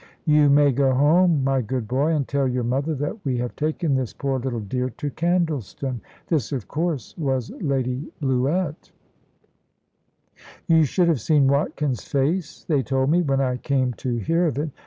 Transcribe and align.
"You 0.25 0.49
may 0.49 0.71
go 0.71 0.95
home, 0.95 1.43
my 1.43 1.61
good 1.61 1.87
boy, 1.87 2.13
and 2.15 2.27
tell 2.27 2.47
your 2.47 2.63
mother 2.63 2.95
that 2.95 3.23
we 3.23 3.37
have 3.37 3.55
taken 3.55 3.93
this 3.93 4.13
poor 4.13 4.39
little 4.39 4.59
dear 4.59 4.89
to 4.89 5.11
Candleston." 5.11 6.01
This, 6.25 6.51
of 6.51 6.67
course, 6.67 7.15
was 7.19 7.51
Lady 7.61 8.11
Bluett. 8.19 8.91
You 10.67 10.85
should 10.85 11.07
have 11.07 11.21
seen 11.21 11.45
Watkin's 11.47 12.03
face, 12.03 12.63
they 12.67 12.81
told 12.81 13.11
me, 13.11 13.21
when 13.21 13.41
I 13.41 13.57
came 13.57 13.93
to 13.99 14.15
hear 14.17 14.47
of 14.47 14.57
it. 14.57 14.71